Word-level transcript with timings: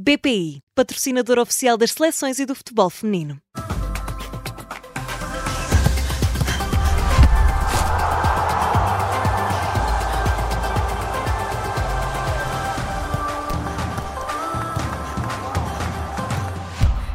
BPI, 0.00 0.62
patrocinador 0.76 1.40
oficial 1.40 1.76
das 1.76 1.90
seleções 1.90 2.38
e 2.38 2.46
do 2.46 2.54
futebol 2.54 2.88
feminino. 2.88 3.36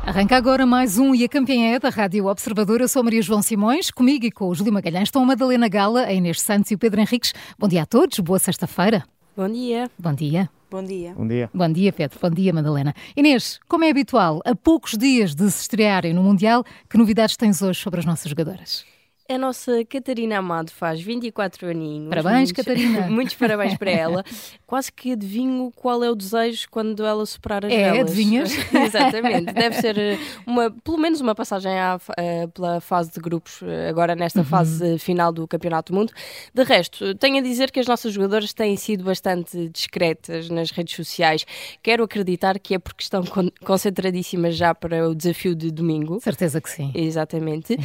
Arranca 0.06 0.36
agora 0.36 0.66
mais 0.66 0.98
um 0.98 1.16
e 1.16 1.24
a 1.24 1.30
campeã 1.30 1.74
é 1.74 1.80
da 1.80 1.88
Rádio 1.88 2.26
Observador. 2.26 2.82
Eu 2.82 2.90
sou 2.90 3.02
Maria 3.02 3.22
João 3.22 3.42
Simões, 3.42 3.90
comigo 3.92 4.26
e 4.26 4.32
com 4.32 4.50
o 4.50 4.54
Júlio 4.54 4.74
Magalhães 4.74 5.08
estão 5.08 5.24
a 5.24 5.26
Madalena 5.26 5.70
Gala, 5.70 6.02
a 6.02 6.12
Inês 6.12 6.42
Santos 6.42 6.70
e 6.70 6.76
o 6.76 6.78
Pedro 6.78 7.00
Henriques. 7.00 7.34
Bom 7.58 7.70
dia 7.70 7.84
a 7.84 7.86
todos, 7.86 8.20
boa 8.20 8.40
sexta-feira. 8.40 9.06
Bom 9.38 9.48
dia. 9.48 9.90
Bom 9.98 10.14
dia. 10.14 10.50
Bom 10.74 10.84
dia. 10.84 11.14
Bom 11.14 11.28
dia. 11.28 11.52
Bom 11.54 11.71
dia, 11.71 11.94
Pedro. 11.94 12.18
Bom 12.20 12.32
dia, 12.32 12.52
Madalena. 12.52 12.96
Inês, 13.16 13.60
como 13.68 13.84
é 13.84 13.92
habitual, 13.92 14.42
a 14.44 14.55
poucos 14.55 14.98
dias 14.98 15.36
de 15.36 15.52
se 15.52 15.62
estrearem 15.62 16.16
no 16.16 16.23
Mundial, 16.23 16.66
que 16.90 16.98
novidades 16.98 17.38
tens 17.38 17.62
hoje 17.62 17.80
sobre 17.80 17.99
as 17.99 18.08
nossas 18.08 18.27
jogadoras? 18.27 18.84
A 19.30 19.38
nossa 19.38 19.86
Catarina 19.86 20.38
Amado 20.38 20.70
faz 20.70 21.00
24 21.00 21.70
aninhos. 21.70 22.09
Parabéns, 22.09 22.36
muitos, 22.36 22.52
Catarina. 22.52 23.08
Muitos 23.08 23.36
parabéns 23.36 23.77
para 23.77 23.90
ela. 23.90 24.23
Quase 24.68 24.91
que 24.91 25.13
adivinho 25.13 25.72
qual 25.76 26.04
é 26.04 26.09
o 26.09 26.16
desejo 26.16 26.68
quando 26.70 27.05
ela 27.05 27.26
superar 27.26 27.66
as 27.66 27.72
é, 27.72 27.91
velas. 27.91 28.12
adivinhas? 28.12 28.52
Exatamente. 28.73 29.54
Deve 29.54 29.76
ser 29.76 29.98
eh, 29.98 30.18
uma, 30.46 30.70
pelo 30.72 30.98
menos 30.98 31.22
uma 31.22 31.34
passagem 31.34 31.72
à, 31.72 31.96
uh, 31.98 32.48
pela 32.49 32.82
fase 32.82 33.12
de 33.12 33.22
grupos, 33.22 33.62
uh, 33.62 33.90
agora 33.90 34.13
nesta 34.13 34.40
uhum. 34.40 34.46
fase 34.46 34.99
final 34.99 35.32
do 35.32 35.48
Campeonato 35.48 35.94
do 35.94 35.99
Mundo. 35.99 36.12
De 36.54 36.63
resto, 36.63 37.16
tenho 37.16 37.38
a 37.38 37.41
dizer 37.41 37.71
que 37.71 37.80
as 37.80 37.88
nossas 37.88 38.12
jogadoras 38.12 38.52
têm 38.52 38.76
sido 38.76 39.05
bastante 39.05 39.70
discretas 39.70 40.49
nas 40.49 40.70
redes 40.71 40.96
sociais. 40.96 41.46
Quero 41.82 42.04
acreditar 42.04 42.60
que 42.60 42.76
é 42.76 42.80
porque 42.80 43.04
estão 43.04 43.24
con 43.24 43.49
concentradíssimas 43.63 44.55
já 44.58 44.76
para 44.76 45.08
o 45.08 45.16
desafio 45.16 45.55
de 45.55 45.71
domingo. 45.71 46.20
Certeza 46.20 46.60
que 46.60 46.70
sim. 46.70 46.91
Exatamente. 46.94 47.68
Sim. 47.68 47.79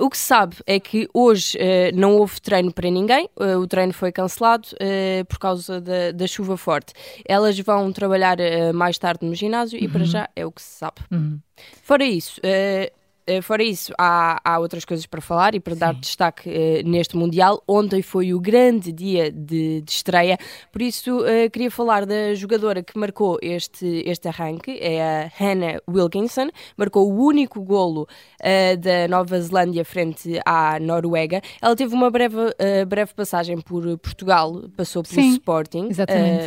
Uh, 0.00 0.04
o 0.04 0.10
que 0.10 0.16
se 0.16 0.24
sabe 0.24 0.56
é 0.66 0.83
que 0.84 1.08
hoje 1.14 1.56
uh, 1.56 1.96
não 1.98 2.16
houve 2.16 2.40
treino 2.40 2.72
para 2.72 2.90
ninguém, 2.90 3.28
uh, 3.36 3.58
o 3.58 3.66
treino 3.66 3.92
foi 3.92 4.12
cancelado 4.12 4.68
uh, 4.74 5.24
por 5.24 5.38
causa 5.38 5.80
da, 5.80 6.12
da, 6.12 6.26
chuva 6.26 6.56
forte. 6.56 6.92
Elas 7.24 7.58
vão 7.58 7.90
trabalhar 7.90 8.36
mais 8.74 8.98
tarde 8.98 9.24
no 9.24 9.34
ginásio 9.34 9.78
uhum. 9.78 9.84
e 9.84 9.88
para 9.88 10.04
já 10.04 10.28
é 10.36 10.44
o 10.44 10.52
que 10.52 10.60
se 10.60 10.78
sabe. 10.78 10.96
Uhum. 11.10 11.40
Fora 11.82 12.04
isso, 12.04 12.40
fora 13.42 13.62
isso, 13.62 13.92
há, 13.98 14.40
há 14.44 14.58
outras 14.58 14.84
coisas 14.84 15.06
para 15.06 15.20
falar 15.20 15.54
e 15.54 15.60
para 15.60 15.74
Sim. 15.74 15.80
dar 15.80 15.94
destaque 15.94 16.48
uh, 16.48 16.88
neste 16.88 17.16
Mundial. 17.16 17.62
Ontem 17.66 18.02
foi 18.02 18.34
o 18.34 18.40
grande 18.40 18.92
dia 18.92 19.30
de, 19.30 19.80
de 19.80 19.90
estreia, 19.90 20.38
por 20.70 20.82
isso 20.82 21.20
uh, 21.20 21.50
queria 21.50 21.70
falar 21.70 22.04
da 22.04 22.34
jogadora 22.34 22.82
que 22.82 22.98
marcou 22.98 23.38
este, 23.40 24.02
este 24.06 24.28
arranque, 24.28 24.78
é 24.80 25.02
a 25.02 25.30
Hannah 25.38 25.80
Wilkinson, 25.88 26.48
marcou 26.76 27.10
o 27.10 27.24
único 27.24 27.60
golo 27.62 28.06
da 28.80 29.08
Nova 29.08 29.40
Zelândia 29.40 29.84
frente 29.84 30.38
à 30.44 30.78
Noruega. 30.78 31.40
Ela 31.62 31.74
teve 31.74 31.94
uma 31.94 32.10
breve, 32.10 32.36
breve 32.86 33.14
passagem 33.14 33.58
por 33.60 33.98
Portugal, 33.98 34.64
passou 34.76 35.02
pelo 35.02 35.14
Sim, 35.14 35.32
Sporting 35.32 35.88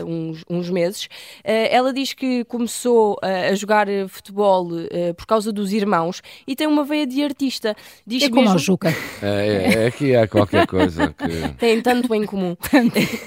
uns, 0.05 0.43
uns, 0.49 0.69
meses. 0.69 1.07
ela 1.43 1.91
diz 1.91 2.13
que 2.13 2.43
começou 2.45 3.17
a 3.21 3.53
jogar 3.55 3.87
futebol 4.09 4.69
por 5.15 5.25
causa 5.25 5.51
dos 5.51 5.71
irmãos 5.73 6.21
e 6.45 6.55
tem 6.55 6.66
tem 6.67 6.73
uma 6.73 6.83
veia 6.83 7.07
de 7.07 7.23
artista. 7.23 7.75
Diz 8.05 8.23
é 8.23 8.29
como 8.29 8.41
mesmo... 8.41 8.55
a 8.55 8.57
Juca. 8.57 8.95
É, 9.21 9.25
é, 9.25 9.85
é 9.85 9.91
que 9.91 10.15
há 10.15 10.27
qualquer 10.27 10.67
coisa 10.67 11.13
que... 11.17 11.55
Tem 11.57 11.81
tanto 11.81 12.13
em 12.13 12.25
comum. 12.25 12.55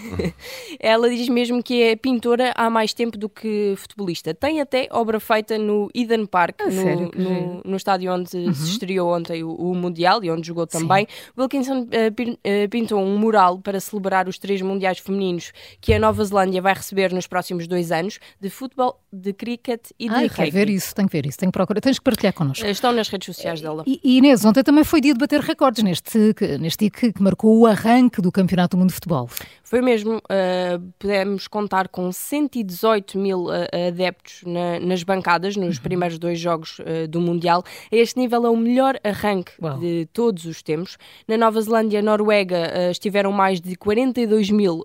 Ela 0.78 1.08
diz 1.08 1.28
mesmo 1.28 1.62
que 1.62 1.82
é 1.82 1.96
pintora 1.96 2.52
há 2.54 2.68
mais 2.68 2.92
tempo 2.92 3.16
do 3.16 3.28
que 3.28 3.74
futebolista. 3.76 4.34
Tem 4.34 4.60
até 4.60 4.88
obra 4.90 5.18
feita 5.18 5.56
no 5.56 5.90
Eden 5.94 6.26
Park, 6.26 6.56
ah, 6.60 6.66
no, 6.66 6.72
sério? 6.72 7.10
no, 7.16 7.62
no, 7.64 7.76
estádio 7.76 8.12
onde 8.12 8.36
uhum. 8.36 8.52
se 8.52 8.70
estreou 8.70 9.14
ontem 9.14 9.42
o, 9.42 9.54
o, 9.54 9.74
Mundial 9.74 10.22
e 10.22 10.30
onde 10.30 10.46
jogou 10.46 10.66
também. 10.66 11.06
Sim. 11.08 11.30
Wilkinson 11.38 11.80
uh, 11.82 12.68
pintou 12.68 13.00
um 13.00 13.16
mural 13.16 13.58
para 13.58 13.80
celebrar 13.80 14.28
os 14.28 14.38
três 14.38 14.60
Mundiais 14.60 14.98
femininos 14.98 15.52
que 15.80 15.94
a 15.94 15.98
Nova 15.98 16.22
Zelândia 16.24 16.60
vai 16.60 16.74
receber 16.74 17.12
nos 17.12 17.26
próximos 17.26 17.66
dois 17.66 17.90
anos, 17.90 18.18
de 18.40 18.50
futebol, 18.50 19.00
de 19.12 19.32
cricket 19.32 19.80
e 19.98 20.08
de 20.08 20.14
Ai, 20.14 20.26
rugby. 20.26 20.50
ver 20.50 20.68
isso, 20.68 20.94
tenho 20.94 21.08
que 21.08 21.16
ver 21.16 21.26
isso, 21.26 21.38
tenho 21.38 21.50
que 21.50 21.56
procurar. 21.56 21.80
Tens 21.80 21.98
que 21.98 22.04
partilhar 22.04 22.34
connosco. 22.34 22.66
Estão 22.66 22.92
nas 22.92 23.08
redes 23.08 23.29
sociais 23.34 23.60
dela. 23.60 23.84
E, 23.86 24.00
e 24.02 24.18
Inês, 24.18 24.44
ontem 24.44 24.62
também 24.62 24.84
foi 24.84 25.00
dia 25.00 25.12
de 25.12 25.18
bater 25.18 25.40
recordes 25.40 25.82
neste, 25.82 26.34
neste 26.58 26.80
dia 26.80 26.90
que, 26.90 27.12
que 27.12 27.22
marcou 27.22 27.58
o 27.58 27.66
arranque 27.66 28.20
do 28.20 28.30
Campeonato 28.30 28.76
do 28.76 28.80
Mundo 28.80 28.88
de 28.88 28.94
Futebol. 28.94 29.28
Foi 29.70 29.80
mesmo, 29.80 30.16
uh, 30.16 30.92
pudemos 30.98 31.46
contar 31.46 31.86
com 31.86 32.10
118 32.10 33.16
mil 33.16 33.44
uh, 33.44 33.86
adeptos 33.86 34.42
na, 34.44 34.80
nas 34.80 35.04
bancadas 35.04 35.54
nos 35.54 35.76
uhum. 35.76 35.82
primeiros 35.84 36.18
dois 36.18 36.40
jogos 36.40 36.80
uh, 36.80 37.06
do 37.08 37.20
Mundial. 37.20 37.62
Este 37.92 38.18
nível 38.18 38.44
é 38.46 38.50
o 38.50 38.56
melhor 38.56 38.98
arranque 39.04 39.52
Uau. 39.62 39.78
de 39.78 40.08
todos 40.12 40.44
os 40.44 40.60
tempos. 40.60 40.98
Na 41.28 41.36
Nova 41.36 41.60
Zelândia 41.60 42.00
e 42.00 42.02
Noruega 42.02 42.90
estiveram 42.90 43.30
mais 43.30 43.60
de 43.60 43.76
42 43.76 44.50
mil 44.50 44.84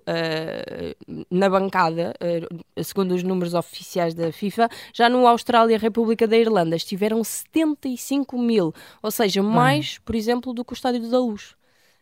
na 1.30 1.48
bancada, 1.48 2.14
segundo 2.82 3.14
os 3.14 3.22
números 3.22 3.54
oficiais 3.54 4.14
da 4.14 4.30
FIFA. 4.30 4.68
Já 4.92 5.08
no 5.08 5.26
Austrália 5.26 5.74
e 5.74 5.78
República 5.78 6.28
da 6.28 6.36
Irlanda 6.36 6.76
estiveram 6.76 7.24
75 7.24 8.35
mil, 8.38 8.74
ou 9.02 9.10
seja, 9.10 9.42
mais, 9.42 9.98
por 9.98 10.14
exemplo, 10.14 10.52
do 10.52 10.64
que 10.64 10.72
o 10.72 10.74
Estádio 10.74 11.10
da 11.10 11.18
Luz. 11.18 11.54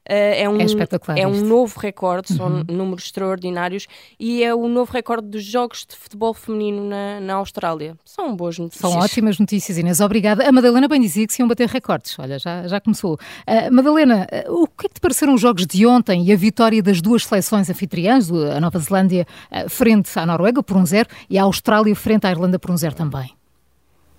Uh, 0.04 0.36
é, 0.36 0.46
um, 0.46 0.60
é, 0.60 0.64
espetacular 0.64 1.18
é 1.18 1.26
um 1.26 1.40
novo 1.40 1.80
recorde, 1.80 2.34
são 2.34 2.46
uhum. 2.46 2.64
números 2.68 3.04
extraordinários 3.04 3.86
e 4.20 4.44
é 4.44 4.54
o 4.54 4.68
novo 4.68 4.92
recorde 4.92 5.26
dos 5.28 5.42
jogos 5.42 5.86
de 5.88 5.96
futebol 5.96 6.34
feminino 6.34 6.86
na, 6.86 7.20
na 7.20 7.34
Austrália. 7.36 7.96
São 8.04 8.36
boas 8.36 8.58
notícias. 8.58 8.82
São 8.82 9.00
ótimas 9.00 9.38
notícias, 9.38 9.78
Inês. 9.78 10.00
Obrigada. 10.00 10.46
A 10.46 10.52
Madalena 10.52 10.86
bem 10.88 11.00
dizia 11.00 11.26
que 11.26 11.32
se 11.32 11.40
iam 11.40 11.48
bater 11.48 11.66
recordes. 11.70 12.18
Olha, 12.18 12.38
já, 12.38 12.68
já 12.68 12.78
começou. 12.82 13.14
Uh, 13.14 13.72
Madalena, 13.72 14.26
uh, 14.46 14.62
o 14.62 14.66
que 14.66 14.84
é 14.84 14.88
que 14.90 14.96
te 14.96 15.00
pareceram 15.00 15.32
os 15.32 15.40
jogos 15.40 15.66
de 15.66 15.86
ontem 15.86 16.22
e 16.24 16.32
a 16.34 16.36
vitória 16.36 16.82
das 16.82 17.00
duas 17.00 17.24
seleções 17.24 17.70
anfitriãs, 17.70 18.30
a 18.30 18.60
Nova 18.60 18.78
Zelândia 18.78 19.26
frente 19.70 20.10
à 20.18 20.26
Noruega 20.26 20.62
por 20.62 20.76
um 20.76 20.84
zero 20.84 21.08
e 21.30 21.38
a 21.38 21.44
Austrália 21.44 21.96
frente 21.96 22.26
à 22.26 22.30
Irlanda 22.30 22.58
por 22.58 22.70
um 22.70 22.76
zero 22.76 22.94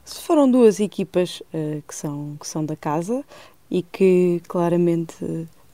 também? 0.05 0.23
Foram 0.23 0.49
duas 0.49 0.79
equipas 0.79 1.41
que, 1.87 1.95
são, 1.95 2.37
que 2.39 2.47
são 2.47 2.65
da 2.65 2.75
casa 2.75 3.23
e 3.69 3.81
que 3.81 4.41
claramente 4.47 5.23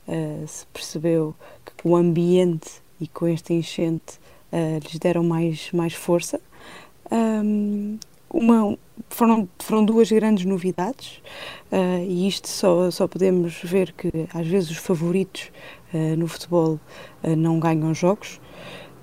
uh, 0.08 0.47
se 0.47 0.66
percebeu 0.68 1.36
que 1.66 1.84
com 1.84 1.90
o 1.92 1.96
ambiente 1.96 2.81
e 3.00 3.08
com 3.08 3.28
este 3.28 3.53
enchente 3.53 4.20
uh, 4.52 4.80
lhes 4.84 5.00
deram 5.00 5.24
mais, 5.24 5.72
mais 5.72 5.94
força. 5.94 6.40
Um, 7.12 7.97
uma, 8.30 8.78
foram, 9.09 9.50
foram 9.59 9.84
duas 9.84 10.09
grandes 10.09 10.46
novidades 10.46 11.22
uh, 11.72 12.03
e 12.08 12.28
isto 12.28 12.47
só, 12.47 12.90
só 12.90 13.08
podemos 13.08 13.59
ver 13.64 13.91
que 13.91 14.09
às 14.34 14.47
vezes 14.47 14.72
os 14.72 14.78
favoritos 14.78 15.52
no 16.18 16.25
futebol 16.25 16.80
não 17.38 17.59
ganham 17.59 17.94
jogos. 17.94 18.40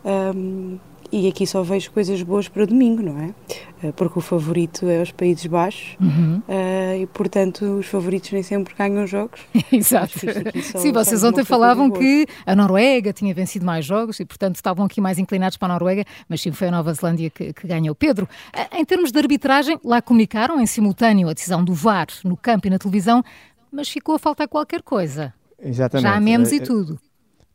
Um, 0.03 0.79
e 1.11 1.29
aqui 1.29 1.47
só 1.47 1.63
vejo 1.63 1.91
coisas 1.91 2.23
boas 2.23 2.49
para 2.49 2.67
domingo, 2.67 3.03
não 3.03 3.19
é? 3.19 3.35
Eh, 3.83 3.93
porque 3.93 4.19
o 4.19 4.23
favorito 4.23 4.87
é 4.87 5.01
os 5.01 5.13
Países 5.13 5.47
Baixos 5.47 5.97
uhum. 6.01 6.43
uh, 6.49 7.03
e, 7.03 7.07
portanto, 7.07 7.79
os 7.79 7.87
favoritos 7.87 8.31
nem 8.33 8.43
sempre 8.43 8.75
ganham 8.75 9.07
jogos. 9.07 9.41
Exato. 9.73 10.19
Só, 10.63 10.79
sim, 10.79 10.93
vocês 10.93 11.23
ontem 11.23 11.45
falavam 11.45 11.91
que 11.91 12.27
a 12.45 12.57
Noruega 12.57 13.13
tinha 13.13 13.33
vencido 13.33 13.65
mais 13.65 13.85
jogos 13.85 14.19
e, 14.21 14.25
portanto, 14.25 14.57
estavam 14.57 14.85
aqui 14.85 15.01
mais 15.01 15.19
inclinados 15.19 15.57
para 15.57 15.73
a 15.73 15.73
Noruega, 15.75 16.05
mas 16.29 16.41
sim 16.41 16.53
foi 16.53 16.69
a 16.69 16.71
Nova 16.71 16.93
Zelândia 16.93 17.31
que, 17.31 17.53
que 17.53 17.67
ganhou. 17.67 17.95
Pedro, 17.95 18.29
em 18.73 18.85
termos 18.85 19.13
de 19.13 19.19
arbitragem, 19.19 19.79
lá 19.85 20.03
comunicaram 20.03 20.61
em 20.61 20.67
simultâneo 20.67 21.29
a 21.29 21.33
decisão 21.33 21.65
do 21.65 21.73
VAR 21.73 22.09
no 22.25 22.37
campo 22.37 22.67
e 22.67 22.71
na 22.71 22.79
televisão, 22.79 23.23
mas 23.71 23.89
ficou 23.89 24.15
a 24.15 24.19
faltar 24.19 24.49
qualquer 24.49 24.83
coisa. 24.83 25.33
Exatamente. 25.61 26.09
Já 26.09 26.17
há 26.17 26.21
memes 26.21 26.53
e 26.53 26.61
tudo. 26.61 26.99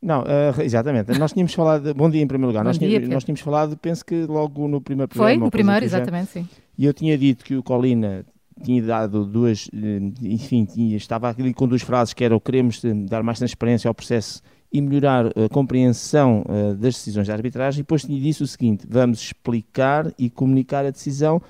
Não, 0.04 0.20
uh, 0.20 0.60
exatamente. 0.62 1.18
Nós 1.18 1.32
tínhamos 1.32 1.54
falado. 1.54 1.94
Bom 1.94 2.10
dia 2.10 2.20
em 2.20 2.26
primeiro 2.26 2.48
lugar. 2.48 2.62
Bom 2.62 2.68
nós, 2.68 2.78
dia, 2.78 2.88
tínhamos, 2.88 3.08
nós 3.08 3.24
tínhamos 3.24 3.40
falado, 3.40 3.74
penso 3.78 4.04
que 4.04 4.26
logo 4.26 4.68
no 4.68 4.78
primeiro 4.78 5.08
programa. 5.08 5.30
Foi, 5.30 5.42
no 5.42 5.50
primeiro, 5.50 5.82
exatamente, 5.82 6.30
sim. 6.30 6.48
E 6.76 6.84
eu 6.84 6.92
tinha 6.92 7.16
dito 7.16 7.42
que 7.42 7.56
o 7.56 7.62
Colina 7.62 8.22
tinha 8.62 8.82
dado 8.82 9.24
duas. 9.24 9.70
Eh, 9.72 10.12
enfim, 10.22 10.66
tinha, 10.66 10.94
estava 10.94 11.30
ali 11.30 11.54
com 11.54 11.66
duas 11.66 11.80
frases 11.80 12.12
que 12.12 12.22
eram: 12.22 12.38
queremos 12.38 12.84
eh, 12.84 12.92
dar 13.08 13.22
mais 13.22 13.38
transparência 13.38 13.88
ao 13.88 13.94
processo 13.94 14.42
e 14.70 14.82
melhorar 14.82 15.28
a 15.28 15.48
compreensão 15.50 16.44
uh, 16.48 16.74
das 16.74 16.94
decisões 16.94 17.28
da 17.28 17.32
arbitragem. 17.32 17.80
E 17.80 17.82
depois 17.82 18.02
tinha 18.02 18.20
dito 18.20 18.44
o 18.44 18.46
seguinte: 18.46 18.86
vamos 18.86 19.20
explicar 19.22 20.12
e 20.18 20.28
comunicar 20.28 20.84
a 20.84 20.90
decisão 20.90 21.40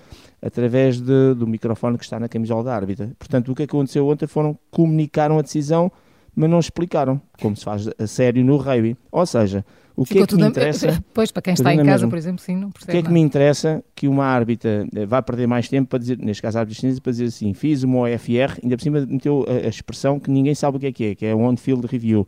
através 0.40 1.00
de, 1.00 1.34
do 1.34 1.46
microfone 1.46 1.98
que 1.98 2.04
está 2.04 2.20
na 2.20 2.28
camisola 2.28 2.62
da 2.62 2.76
árbitra. 2.76 3.10
Portanto, 3.18 3.50
o 3.50 3.54
que 3.54 3.64
aconteceu 3.64 4.06
ontem 4.06 4.28
foram 4.28 4.56
comunicaram 4.70 5.40
a 5.40 5.42
decisão 5.42 5.90
mas 6.34 6.50
não 6.50 6.58
explicaram, 6.58 7.20
como 7.40 7.56
se 7.56 7.64
faz 7.64 7.88
a 7.98 8.06
sério 8.06 8.44
no 8.44 8.56
rugby. 8.56 8.96
Ou 9.10 9.24
seja, 9.24 9.64
o 9.96 10.04
Ficou 10.04 10.26
que 10.26 10.34
é 10.34 10.36
que 10.36 10.42
me 10.42 10.48
interessa... 10.48 11.04
Pois, 11.14 11.30
para 11.30 11.42
quem 11.42 11.54
está 11.54 11.72
em 11.72 11.84
casa, 11.84 12.08
por 12.08 12.18
exemplo, 12.18 12.42
sim, 12.42 12.56
não 12.56 12.70
percebe 12.70 12.90
O 12.90 12.92
que 12.92 12.98
é 12.98 13.02
que 13.08 13.12
me 13.12 13.20
interessa 13.20 13.84
que 13.94 14.08
uma 14.08 14.24
árbitra 14.24 14.86
eh, 14.94 15.06
vá 15.06 15.22
perder 15.22 15.46
mais 15.46 15.68
tempo 15.68 15.88
para 15.88 15.98
dizer, 16.00 16.18
neste 16.18 16.42
caso 16.42 16.58
a 16.58 16.60
árbitra 16.62 16.80
chinesa, 16.80 17.00
para 17.00 17.12
dizer 17.12 17.26
assim, 17.26 17.54
fiz 17.54 17.84
uma 17.84 18.00
OFR, 18.00 18.58
ainda 18.62 18.76
por 18.76 18.82
cima 18.82 19.06
meteu 19.06 19.46
a, 19.48 19.66
a 19.66 19.68
expressão 19.68 20.18
que 20.18 20.30
ninguém 20.30 20.54
sabe 20.54 20.76
o 20.76 20.80
que 20.80 20.86
é 20.86 20.92
que 20.92 21.04
é, 21.04 21.14
que 21.14 21.26
é 21.26 21.34
on-field 21.34 21.86
review. 21.86 22.26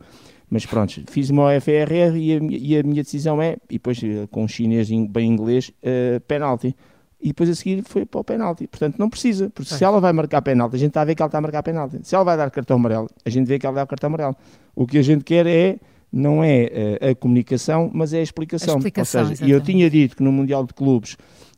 Mas 0.49 0.65
pronto, 0.65 1.01
fiz 1.09 1.29
uma 1.29 1.43
OFR 1.43 2.15
e 2.15 2.33
a, 2.33 2.39
e 2.41 2.77
a 2.77 2.83
minha 2.83 3.03
decisão 3.03 3.41
é, 3.41 3.57
e 3.69 3.73
depois 3.73 4.01
eh, 4.01 4.27
com 4.31 4.45
um 4.45 4.47
chinês 4.47 4.89
bem 4.89 5.29
inglês, 5.29 5.69
uh, 5.83 6.21
penalty. 6.21 6.73
E 7.21 7.29
depois 7.29 7.49
a 7.49 7.55
seguir 7.55 7.83
foi 7.83 8.05
para 8.05 8.19
o 8.19 8.23
penalti. 8.23 8.67
Portanto, 8.67 8.97
não 8.97 9.09
precisa, 9.09 9.49
porque 9.49 9.73
se 9.73 9.83
ela 9.83 9.99
vai 9.99 10.13
marcar 10.13 10.41
penalti, 10.41 10.75
a 10.75 10.79
gente 10.79 10.89
está 10.89 11.01
a 11.01 11.05
ver 11.05 11.15
que 11.15 11.21
ela 11.21 11.27
está 11.27 11.39
a 11.39 11.41
marcar 11.41 11.63
penalti. 11.63 11.99
Se 12.03 12.15
ela 12.15 12.23
vai 12.23 12.37
dar 12.37 12.49
cartão 12.51 12.77
amarelo, 12.77 13.09
a 13.25 13.29
gente 13.29 13.47
vê 13.47 13.57
que 13.57 13.65
ela 13.65 13.75
dá 13.75 13.83
o 13.83 13.87
cartão 13.87 14.07
amarelo. 14.07 14.35
O 14.75 14.85
que 14.85 14.97
a 14.97 15.01
gente 15.01 15.23
quer 15.23 15.47
é, 15.47 15.79
não 16.11 16.43
é 16.43 16.99
uh, 17.01 17.11
a 17.11 17.15
comunicação, 17.15 17.89
mas 17.93 18.13
é 18.13 18.19
a 18.19 18.21
explicação. 18.21 18.75
A 18.75 18.77
explicação 18.77 19.21
Ou 19.21 19.27
seja, 19.29 19.45
e 19.45 19.51
eu 19.51 19.59
tinha 19.61 19.89
dito 19.89 20.15
que 20.15 20.23
no 20.23 20.31
Mundial 20.31 20.63
de 20.63 20.73
Clubes 20.73 21.17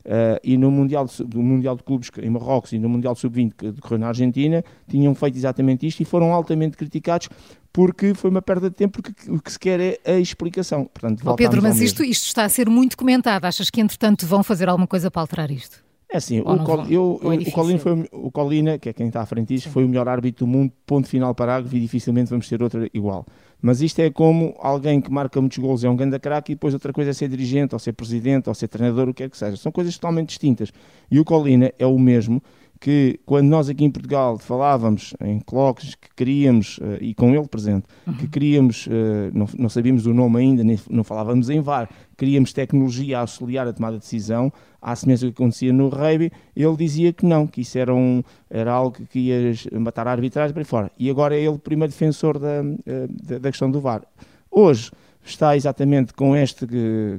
uh, 0.09 0.39
e 0.43 0.57
no 0.57 0.71
mundial 0.71 1.05
de, 1.05 1.23
do 1.23 1.41
Mundial 1.41 1.75
de 1.75 1.83
Clubes 1.83 2.09
em 2.21 2.29
Marrocos 2.29 2.73
e 2.73 2.79
no 2.79 2.89
Mundial 2.89 3.15
Sub-20 3.15 3.53
que 3.55 3.71
decorreu 3.71 3.99
na 3.99 4.07
Argentina, 4.07 4.63
tinham 4.87 5.13
feito 5.13 5.37
exatamente 5.37 5.85
isto 5.85 6.01
e 6.01 6.05
foram 6.05 6.33
altamente 6.33 6.75
criticados 6.75 7.29
porque 7.71 8.15
foi 8.15 8.31
uma 8.31 8.41
perda 8.41 8.69
de 8.69 8.75
tempo, 8.75 9.01
porque 9.01 9.31
o 9.31 9.39
que 9.39 9.51
se 9.51 9.59
quer 9.59 9.79
é 9.79 9.99
a 10.03 10.19
explicação. 10.19 10.85
Portanto, 10.85 11.21
oh, 11.23 11.35
Pedro, 11.35 11.61
mas 11.61 11.79
isto, 11.79 12.03
isto 12.03 12.25
está 12.25 12.43
a 12.43 12.49
ser 12.49 12.67
muito 12.67 12.97
comentado. 12.97 13.45
Achas 13.45 13.69
que, 13.69 13.79
entretanto, 13.79 14.25
vão 14.25 14.43
fazer 14.43 14.67
alguma 14.67 14.87
coisa 14.87 15.11
para 15.11 15.21
alterar 15.21 15.51
isto? 15.51 15.83
É 16.11 16.17
assim, 16.17 16.39
o, 16.39 16.63
Col 16.63 16.85
eu, 16.87 17.19
é 17.23 17.27
o, 17.27 17.51
Colina 17.51 17.77
foi, 17.77 18.09
o 18.11 18.31
Colina, 18.31 18.79
que 18.79 18.89
é 18.89 18.93
quem 18.93 19.07
está 19.07 19.21
à 19.21 19.25
frente 19.27 19.49
disto, 19.49 19.65
Sim. 19.65 19.71
foi 19.71 19.85
o 19.85 19.87
melhor 19.87 20.09
árbitro 20.09 20.43
do 20.43 20.51
mundo, 20.51 20.73
ponto 20.83 21.07
final 21.07 21.35
parágrafo, 21.35 21.75
e 21.75 21.79
dificilmente 21.79 22.31
vamos 22.31 22.49
ter 22.49 22.63
outra 22.63 22.89
igual. 22.91 23.27
Mas 23.61 23.81
isto 23.81 23.99
é 23.99 24.09
como 24.09 24.55
alguém 24.59 25.01
que 25.01 25.11
marca 25.11 25.39
muitos 25.41 25.57
gols 25.57 25.83
é 25.83 25.89
um 25.89 25.95
grande 25.95 26.17
craque 26.17 26.53
e 26.53 26.55
depois 26.55 26.73
outra 26.73 26.93
coisa 26.93 27.11
é 27.11 27.13
ser 27.13 27.27
dirigente, 27.27 27.75
ou 27.75 27.79
ser 27.79 27.93
presidente, 27.93 28.47
ou 28.47 28.55
ser 28.55 28.69
treinador, 28.69 29.09
o 29.09 29.13
que 29.13 29.23
é 29.23 29.29
que 29.29 29.37
seja. 29.37 29.57
São 29.57 29.71
coisas 29.71 29.93
totalmente 29.95 30.29
distintas. 30.29 30.71
E 31.11 31.19
o 31.19 31.25
Colina 31.25 31.71
é 31.77 31.85
o 31.85 31.99
mesmo, 31.99 32.41
que 32.79 33.19
quando 33.25 33.47
nós 33.47 33.67
aqui 33.67 33.83
em 33.83 33.91
Portugal 33.91 34.37
falávamos 34.37 35.13
em 35.21 35.39
colóquios 35.39 35.95
que 35.95 36.07
queríamos, 36.15 36.77
uh, 36.77 36.97
e 37.01 37.13
com 37.13 37.35
ele 37.35 37.47
presente, 37.47 37.85
uhum. 38.07 38.13
que 38.13 38.27
queríamos, 38.27 38.87
uh, 38.87 38.91
não, 39.33 39.47
não, 39.57 39.69
sabíamos 39.69 40.05
o 40.05 40.13
nome 40.13 40.39
ainda, 40.39 40.63
nem, 40.63 40.79
não 40.89 41.03
falávamos 41.03 41.49
em 41.49 41.59
VAR, 41.59 41.89
queríamos 42.17 42.53
tecnologia 42.53 43.17
a 43.17 43.21
auxiliar 43.21 43.67
a 43.67 43.73
tomada 43.73 43.97
de 43.97 44.01
decisão, 44.01 44.51
à 44.81 44.95
semelhança 44.95 45.25
do 45.25 45.33
que 45.33 45.41
acontecia 45.41 45.73
no 45.73 45.89
rugby, 45.89 46.31
ele 46.55 46.75
dizia 46.77 47.11
que 47.11 47.25
não, 47.25 47.45
que 47.45 47.61
isso 47.61 47.77
era, 47.77 47.93
um, 47.93 48.23
era 48.49 48.71
algo 48.71 48.97
que 49.09 49.19
ia 49.19 49.53
matar 49.79 50.07
a 50.07 50.11
arbitragem 50.11 50.53
para 50.53 50.63
fora. 50.63 50.91
E 50.97 51.09
agora 51.09 51.35
é 51.35 51.39
ele 51.39 51.49
o 51.49 51.59
primeiro 51.59 51.91
defensor 51.91 52.39
da, 52.39 52.61
da, 53.09 53.39
da 53.39 53.49
questão 53.49 53.69
do 53.69 53.81
VAR. 53.81 54.03
Hoje, 54.49 54.89
está 55.23 55.55
exatamente 55.55 56.13
com, 56.13 56.35
este, 56.35 56.65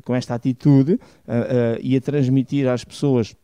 com 0.04 0.14
esta 0.14 0.34
atitude 0.34 0.94
uh, 0.94 0.96
uh, 0.96 1.00
e 1.82 1.96
a 1.96 2.00
transmitir 2.00 2.66
às 2.68 2.84
pessoas 2.84 3.36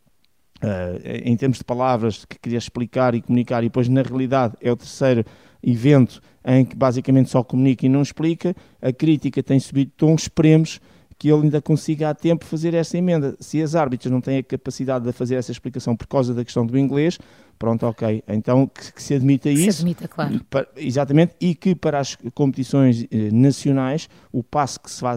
Uh, 0.56 0.98
em 1.22 1.36
termos 1.36 1.58
de 1.58 1.64
palavras 1.64 2.24
que 2.24 2.38
queria 2.38 2.56
explicar 2.56 3.14
e 3.14 3.20
comunicar, 3.20 3.62
e 3.62 3.66
depois 3.66 3.88
na 3.90 4.00
realidade 4.00 4.54
é 4.60 4.72
o 4.72 4.76
terceiro 4.76 5.22
evento 5.62 6.20
em 6.44 6.64
que 6.64 6.74
basicamente 6.74 7.28
só 7.28 7.42
comunica 7.42 7.84
e 7.84 7.88
não 7.88 8.00
explica, 8.00 8.54
a 8.80 8.92
crítica 8.92 9.42
tem 9.42 9.60
subido 9.60 9.90
tom, 9.96 10.14
esperemos 10.14 10.80
que 11.18 11.28
ele 11.28 11.44
ainda 11.44 11.62
consiga 11.62 12.10
a 12.10 12.14
tempo 12.14 12.44
fazer 12.44 12.74
essa 12.74 12.96
emenda. 12.96 13.36
Se 13.40 13.62
as 13.62 13.74
árbitras 13.74 14.12
não 14.12 14.20
têm 14.20 14.38
a 14.38 14.42
capacidade 14.42 15.04
de 15.04 15.12
fazer 15.12 15.36
essa 15.36 15.50
explicação 15.50 15.96
por 15.96 16.06
causa 16.06 16.34
da 16.34 16.44
questão 16.44 16.66
do 16.66 16.78
inglês, 16.78 17.18
pronto, 17.58 17.86
ok. 17.86 18.22
Então 18.28 18.66
que, 18.66 18.92
que 18.92 19.02
se 19.02 19.14
admita 19.14 19.48
que 19.48 19.54
isso. 19.54 19.78
Se 19.78 19.82
admita, 19.82 20.06
claro. 20.06 20.40
Para, 20.50 20.68
exatamente, 20.76 21.34
e 21.40 21.54
que 21.54 21.74
para 21.74 21.98
as 21.98 22.16
competições 22.34 23.06
eh, 23.10 23.30
nacionais 23.32 24.08
o 24.30 24.42
passo 24.42 24.78
que 24.78 24.90
se 24.90 25.00
vai 25.00 25.16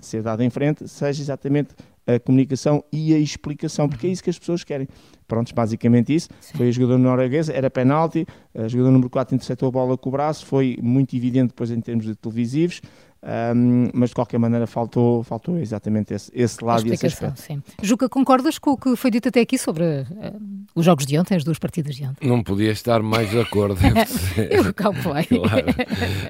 ser 0.00 0.22
dado 0.22 0.42
em 0.42 0.50
frente 0.50 0.88
seja 0.88 1.22
exatamente 1.22 1.70
a 2.16 2.20
comunicação 2.20 2.84
e 2.92 3.14
a 3.14 3.18
explicação, 3.18 3.88
porque 3.88 4.06
é 4.06 4.10
isso 4.10 4.22
que 4.22 4.30
as 4.30 4.38
pessoas 4.38 4.64
querem. 4.64 4.88
Pronto, 5.26 5.54
basicamente 5.54 6.14
isso. 6.14 6.28
Sim. 6.40 6.58
Foi 6.58 6.68
a 6.68 6.70
jogadora 6.70 6.98
norueguesa, 6.98 7.52
era 7.52 7.70
penalti, 7.70 8.26
a 8.54 8.66
jogadora 8.66 8.92
número 8.92 9.10
4 9.10 9.34
interceptou 9.34 9.68
a 9.68 9.72
bola 9.72 9.96
com 9.96 10.08
o 10.08 10.12
braço, 10.12 10.44
foi 10.44 10.76
muito 10.82 11.14
evidente 11.14 11.48
depois 11.48 11.70
em 11.70 11.80
termos 11.80 12.04
de 12.04 12.14
televisivos. 12.14 12.80
Um, 13.22 13.90
mas 13.92 14.08
de 14.10 14.14
qualquer 14.14 14.38
maneira 14.38 14.66
faltou, 14.66 15.22
faltou 15.22 15.58
exatamente 15.58 16.14
esse, 16.14 16.30
esse 16.34 16.64
lado 16.64 16.86
e 16.86 16.92
esse 16.92 17.06
aspecto. 17.06 17.38
Sim. 17.38 17.62
Juca, 17.82 18.08
concordas 18.08 18.58
com 18.58 18.70
o 18.70 18.78
que 18.78 18.96
foi 18.96 19.10
dito 19.10 19.28
até 19.28 19.40
aqui 19.40 19.58
sobre 19.58 19.84
uh, 19.84 20.59
os 20.74 20.84
jogos 20.84 21.06
de 21.06 21.18
ontem, 21.18 21.36
as 21.36 21.44
duas 21.44 21.58
partidas 21.58 21.96
de 21.96 22.04
ontem? 22.04 22.28
Não 22.28 22.42
podia 22.42 22.70
estar 22.70 23.02
mais 23.02 23.30
de 23.30 23.40
acordo. 23.40 23.78
Eu 24.50 24.72
calculei. 24.72 25.24
claro. 25.24 25.66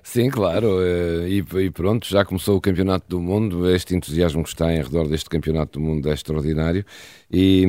Sim, 0.03 0.31
claro. 0.31 0.79
Uh, 0.79 1.27
e, 1.29 1.45
e, 1.65 1.71
pronto, 1.71 2.07
já 2.07 2.25
começou 2.25 2.57
o 2.57 2.61
Campeonato 2.61 3.07
do 3.09 3.21
Mundo. 3.21 3.71
Este 3.71 3.95
entusiasmo 3.95 4.43
que 4.43 4.49
está 4.49 4.73
em 4.73 4.83
redor 4.83 5.09
deste 5.09 5.29
Campeonato 5.29 5.79
do 5.79 5.85
Mundo 5.85 6.09
é 6.09 6.15
extraordinário. 6.15 6.85
E, 7.33 7.65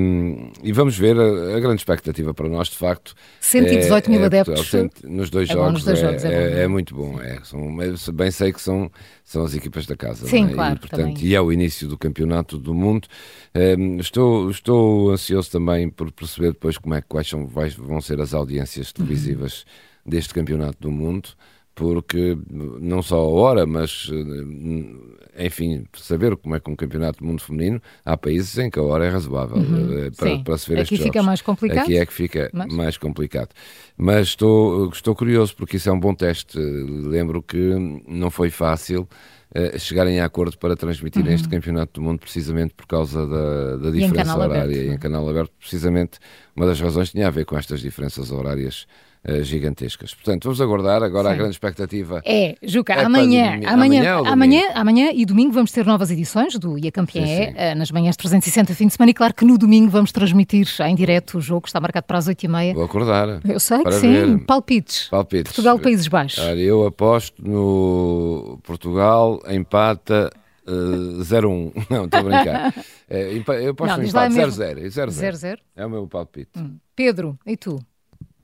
e 0.63 0.71
vamos 0.71 0.97
ver 0.97 1.15
a, 1.19 1.56
a, 1.56 1.59
grande 1.59 1.81
expectativa 1.81 2.33
para 2.33 2.50
nós, 2.50 2.68
de 2.68 2.77
facto. 2.77 3.13
118 3.39 4.07
é, 4.07 4.12
mil 4.12 4.24
é, 4.24 4.25
adeptos. 4.25 4.71
nos 5.03 5.29
dois 5.29 5.50
é 5.50 5.53
jogos, 5.53 5.88
é, 5.88 6.62
é, 6.62 6.63
é, 6.63 6.67
muito 6.67 6.95
bom. 6.95 7.21
É, 7.21 7.39
são, 7.44 7.77
bem 8.12 8.31
sei 8.31 8.51
que 8.51 8.59
são, 8.59 8.91
são 9.24 9.44
as 9.44 9.53
equipas 9.53 9.85
da 9.85 9.95
casa. 9.95 10.25
Sim, 10.25 10.47
claro. 10.47 10.77
E, 10.77 10.79
portanto, 10.79 11.21
e 11.21 11.35
é 11.35 11.41
o 11.41 11.51
início 11.51 11.88
do 11.88 11.95
campeonato 11.95 12.57
do 12.57 12.74
mundo. 12.74 13.07
Um, 13.53 13.97
estou, 14.00 14.50
estou 14.50 15.12
ansioso 15.12 15.51
também 15.51 15.89
por 15.89 16.12
perceber 16.12 16.56
depois 16.62 16.78
como 16.78 16.94
é, 16.94 17.02
quais 17.02 17.28
são, 17.28 17.48
vai, 17.48 17.69
vão 17.69 18.00
ser 18.00 18.22
as 18.22 18.36
audiências 18.36 18.94
televisivas 18.94 19.62
uhum. 20.06 20.12
deste 20.12 20.31
campeonato 20.31 20.78
do 20.80 20.92
mundo 20.92 21.30
porque 21.74 22.38
não 22.52 23.02
só 23.02 23.16
a 23.16 23.28
hora, 23.28 23.66
mas 23.66 24.08
eh, 24.12 25.46
enfim, 25.46 25.86
saber 25.94 26.36
como 26.36 26.54
é 26.54 26.60
que 26.60 26.69
um 26.69 26.75
campeonato 26.75 27.19
do 27.19 27.25
mundo 27.25 27.42
feminino, 27.42 27.81
há 28.06 28.16
países 28.16 28.56
em 28.60 28.69
que 28.69 28.78
a 28.78 28.84
hora 28.84 29.06
é 29.06 29.10
razoável 29.10 29.58
uhum, 29.58 30.06
eh, 30.06 30.12
para, 30.12 30.38
para, 30.40 30.58
se 30.58 30.69
ver 30.69 30.81
Aqui 30.81 30.94
estes 30.94 31.08
fica 31.08 31.24
mais 31.24 31.42
complicado. 31.42 31.86
Aqui 31.86 31.98
é 31.98 32.06
que 32.06 32.13
fica 32.13 32.52
mas... 32.54 32.72
mais 32.72 32.98
complicado. 32.98 33.50
Mas 33.98 34.28
estou, 34.28 34.90
estou 34.90 35.16
curioso 35.16 35.56
porque 35.56 35.78
isso 35.78 35.90
é 35.90 35.92
um 35.94 36.00
bom 36.00 36.13
teste. 36.13 36.60
Lembro 36.60 37.42
que 37.42 38.04
não 38.06 38.30
foi 38.30 38.52
fácil 38.52 39.08
uh, 39.56 39.80
chegarem 39.80 40.19
a 40.19 40.25
acordo 40.25 40.57
para 40.57 40.75
transmitir 40.75 41.25
uhum. 41.25 41.31
este 41.31 41.50
campeonato 41.50 42.00
do 42.00 42.06
mundo 42.06 42.19
precisamente 42.19 42.74
por 42.74 42.86
causa 42.86 43.25
da, 43.27 43.77
da 43.77 43.92
diferença 43.92 44.38
horária 44.38 44.63
aberto, 44.63 44.94
em 44.94 44.98
canal 44.98 45.27
aberto. 45.30 45.51
Precisamente 45.59 46.19
uma 46.56 46.65
das 46.65 46.80
razões 46.80 47.12
tinha 47.12 47.27
a 47.27 47.31
ver 47.31 47.45
com 47.45 47.57
estas 47.57 47.80
diferenças 47.80 48.31
horárias 48.31 48.88
uh, 49.27 49.44
gigantescas. 49.44 50.13
Portanto, 50.13 50.45
vamos 50.45 50.62
aguardar. 50.62 51.03
Agora 51.03 51.29
Sim. 51.29 51.33
a 51.33 51.38
grande 51.38 51.51
expectativa. 51.51 52.21
É, 52.25 52.56
Juca, 52.63 52.94
é 52.94 53.03
amanhã, 53.03 53.59
amanhã, 53.65 53.71
amanhã, 53.71 54.21
amanhã, 54.25 54.63
amanhã 54.73 55.12
e 55.13 55.25
domingo 55.25 55.51
vamos 55.51 55.71
ter 55.71 55.85
novas 55.85 56.12
edições 56.12 56.57
do 56.57 56.77
E 56.77 56.88
a 56.88 56.91
Campeã 56.91 57.23
é, 57.23 57.73
uh, 57.73 57.77
nas 57.77 57.91
manhãs 57.91 58.15
360 58.15 58.73
fim 58.75 58.88
de 58.88 58.94
semana. 58.94 59.12
E 59.12 59.13
claro 59.13 59.33
que 59.33 59.45
no 59.45 59.57
domingo 59.57 59.89
vamos 59.89 60.12
transmitir 60.12 60.68
em 60.81 60.95
direto 60.95 61.38
o 61.38 61.41
jogo, 61.41 61.62
que 61.62 61.69
está 61.69 61.79
marcado 61.79 62.06
para 62.06 62.18
as 62.18 62.27
8h30. 62.27 62.73
Vou 62.73 62.83
acordar. 62.83 63.41
Eu 63.47 63.59
sei 63.59 63.83
que 63.83 63.91
sim. 63.94 64.12
Ver. 64.12 64.45
Palpites. 64.45 65.07
Palpites. 65.09 65.53
Portugal, 65.53 65.79
Países 65.79 66.07
Baixos. 66.07 66.44
Olha, 66.44 66.59
eu 66.59 66.85
aposto 66.85 67.41
no 67.41 68.59
Portugal 68.63 69.41
empata 69.47 70.31
Uh, 70.63 71.24
0-1. 71.24 71.74
Não, 71.89 72.06
estou 72.06 72.19
a 72.19 72.24
brincar. 72.24 72.74
É, 73.13 73.33
eu 73.33 73.71
aposto 73.71 73.97
no 73.97 74.06
empate 74.06 74.35
0-0. 74.35 74.88
0-0. 74.88 75.57
É 75.75 75.85
o 75.85 75.89
meu 75.89 76.07
palpite. 76.07 76.51
Hum. 76.56 76.77
Pedro, 76.95 77.38
e 77.45 77.57
tu? 77.57 77.77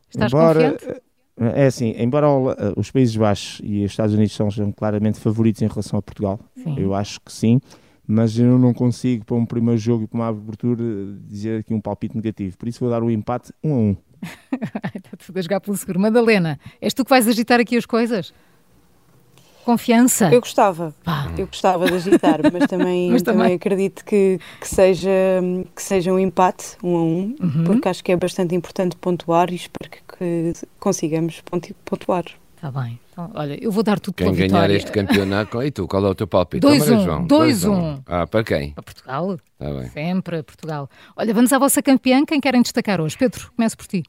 Estás 0.09 0.31
embora, 0.31 0.71
confiante? 0.71 1.01
É 1.39 1.67
assim, 1.67 1.93
embora 1.99 2.27
os 2.75 2.89
Países 2.89 3.15
Baixos 3.15 3.61
e 3.63 3.85
os 3.85 3.91
Estados 3.91 4.15
Unidos 4.15 4.35
sejam 4.35 4.71
claramente 4.71 5.19
favoritos 5.19 5.61
em 5.61 5.67
relação 5.67 5.99
a 5.99 6.01
Portugal, 6.01 6.39
sim. 6.55 6.75
eu 6.79 6.95
acho 6.95 7.21
que 7.21 7.31
sim, 7.31 7.61
mas 8.07 8.39
eu 8.39 8.57
não 8.57 8.73
consigo 8.73 9.23
para 9.23 9.35
um 9.35 9.45
primeiro 9.45 9.79
jogo 9.79 10.05
e 10.05 10.07
para 10.07 10.17
uma 10.17 10.27
abertura 10.29 10.83
dizer 11.27 11.59
aqui 11.59 11.75
um 11.75 11.81
palpite 11.81 12.15
negativo, 12.15 12.57
por 12.57 12.67
isso 12.67 12.79
vou 12.79 12.89
dar 12.89 13.03
o 13.03 13.11
empate 13.11 13.53
1 13.63 13.71
a 13.71 13.77
1. 13.77 13.97
Está 14.95 15.17
tudo 15.17 15.37
a 15.37 15.41
jogar 15.41 15.61
pelo 15.61 15.77
seguro. 15.77 15.99
Madalena, 15.99 16.59
és 16.81 16.91
tu 16.91 17.03
que 17.03 17.09
vais 17.11 17.27
agitar 17.27 17.59
aqui 17.59 17.77
as 17.77 17.85
coisas? 17.85 18.33
Confiança. 19.67 20.33
Eu 20.33 20.39
gostava, 20.39 20.95
eu 21.37 21.45
gostava 21.45 21.87
de 21.87 21.93
agitar, 21.93 22.39
mas 22.53 22.67
também, 22.67 23.11
mas 23.11 23.21
também... 23.21 23.41
também 23.41 23.55
acredito 23.57 24.05
que, 24.05 24.39
que, 24.61 24.67
seja, 24.67 25.11
que 25.75 25.83
seja 25.83 26.13
um 26.13 26.17
empate, 26.17 26.77
um 26.81 26.95
a 26.95 27.01
um, 27.03 27.35
uhum. 27.37 27.63
porque 27.65 27.89
acho 27.89 28.01
que 28.01 28.13
é 28.13 28.15
bastante 28.15 28.55
importante 28.55 28.95
pontuar 28.95 29.51
e 29.51 29.55
espero 29.55 29.91
que, 29.91 29.99
que 30.17 30.53
consigamos 30.79 31.43
pontuar. 31.83 32.23
Está 32.55 32.71
bem. 32.71 32.97
Então, 33.11 33.29
olha, 33.35 33.61
eu 33.61 33.69
vou 33.69 33.83
dar 33.83 33.99
tudo 33.99 34.13
quem 34.13 34.27
pela 34.27 34.37
ganhar 34.37 34.47
vitória. 34.47 34.73
este 34.77 34.89
campeonato, 34.89 35.61
e 35.61 35.69
tu, 35.69 35.85
qual 35.85 36.05
é 36.05 36.09
o 36.11 36.15
teu 36.15 36.27
palpite? 36.27 36.65
2-1. 36.65 37.27
2-1. 37.27 37.69
Um. 37.69 38.01
Ah, 38.05 38.25
para 38.25 38.45
quem? 38.45 38.71
Para 38.71 38.83
Portugal. 38.83 39.37
Tá 39.59 39.73
bem. 39.73 39.89
Sempre 39.89 40.43
Portugal. 40.43 40.89
Olha, 41.13 41.33
vamos 41.33 41.51
à 41.51 41.59
vossa 41.59 41.81
campeã. 41.83 42.23
Quem 42.25 42.39
querem 42.39 42.61
destacar 42.61 43.01
hoje? 43.01 43.17
Pedro, 43.17 43.51
começo 43.53 43.75
por 43.75 43.85
ti. 43.85 44.05